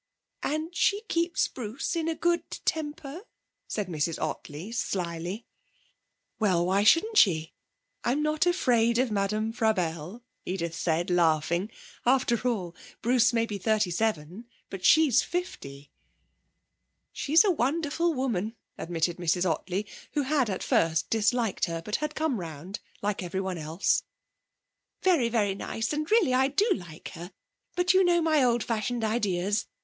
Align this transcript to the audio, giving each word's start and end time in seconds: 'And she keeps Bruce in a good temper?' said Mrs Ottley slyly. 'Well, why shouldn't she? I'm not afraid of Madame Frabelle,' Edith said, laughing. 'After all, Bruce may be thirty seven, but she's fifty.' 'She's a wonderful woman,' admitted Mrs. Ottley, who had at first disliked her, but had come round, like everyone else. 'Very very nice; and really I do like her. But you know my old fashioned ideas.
'And 0.41 0.75
she 0.75 1.01
keeps 1.01 1.47
Bruce 1.47 1.95
in 1.95 2.07
a 2.07 2.15
good 2.15 2.49
temper?' 2.65 3.21
said 3.67 3.85
Mrs 3.87 4.19
Ottley 4.19 4.71
slyly. 4.71 5.45
'Well, 6.39 6.65
why 6.65 6.81
shouldn't 6.83 7.19
she? 7.19 7.53
I'm 8.03 8.23
not 8.23 8.47
afraid 8.47 8.97
of 8.97 9.11
Madame 9.11 9.51
Frabelle,' 9.53 10.23
Edith 10.43 10.73
said, 10.73 11.11
laughing. 11.11 11.69
'After 12.03 12.47
all, 12.49 12.75
Bruce 13.03 13.31
may 13.31 13.45
be 13.45 13.59
thirty 13.59 13.91
seven, 13.91 14.45
but 14.71 14.83
she's 14.83 15.21
fifty.' 15.21 15.91
'She's 17.13 17.43
a 17.45 17.51
wonderful 17.51 18.15
woman,' 18.15 18.55
admitted 18.79 19.17
Mrs. 19.17 19.47
Ottley, 19.47 19.85
who 20.13 20.23
had 20.23 20.49
at 20.49 20.63
first 20.63 21.11
disliked 21.11 21.65
her, 21.65 21.79
but 21.79 21.97
had 21.97 22.15
come 22.15 22.39
round, 22.39 22.79
like 23.03 23.21
everyone 23.21 23.59
else. 23.59 24.01
'Very 25.03 25.29
very 25.29 25.53
nice; 25.53 25.93
and 25.93 26.09
really 26.09 26.33
I 26.33 26.47
do 26.47 26.67
like 26.73 27.09
her. 27.09 27.31
But 27.75 27.93
you 27.93 28.03
know 28.03 28.19
my 28.19 28.43
old 28.43 28.63
fashioned 28.63 29.03
ideas. 29.03 29.67